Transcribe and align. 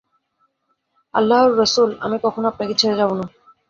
"আল্লাহর 1.13 1.51
রাসুল, 1.57 1.89
আমি 2.01 2.17
কখনো 2.25 2.45
আপনাকে 2.47 2.73
ছেড়ে 2.73 2.99
যাব 2.99 3.09
না" 3.13 3.25